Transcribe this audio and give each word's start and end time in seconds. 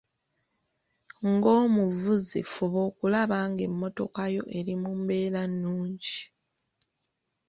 Ng'omuvuzi 1.31 2.39
fuba 2.51 2.79
okulaba 2.89 3.37
ng'emmotoka 3.51 4.23
yo 4.35 4.43
eri 4.57 4.73
mu 4.81 4.91
mbeera 4.99 5.41
nnungi. 5.51 6.17